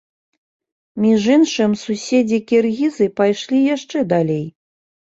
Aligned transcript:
Між 1.03 1.27
іншым, 1.35 1.77
суседзі-кіргізы 1.83 3.05
пайшлі 3.21 3.65
яшчэ 3.75 3.97
далей. 4.17 4.45